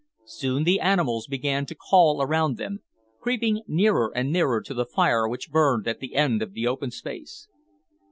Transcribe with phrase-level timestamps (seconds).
[0.25, 2.79] Soon the animals began to call around them,
[3.19, 6.89] creeping nearer and nearer to the fire which burned at the end of the open
[6.89, 7.47] space.